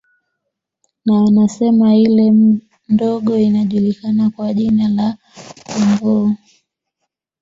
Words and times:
Na 1.05 1.13
wanasema 1.21 1.95
ile 1.95 2.33
ndogo 2.89 3.37
inajulikana 3.39 4.29
kwa 4.29 4.53
jina 4.53 4.87
la 4.89 5.17
Pomboo 5.65 6.31